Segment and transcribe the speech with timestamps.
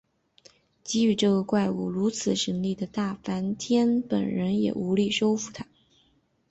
[0.83, 5.67] 给予这个怪物如此神力的大梵天本人也无力收服它。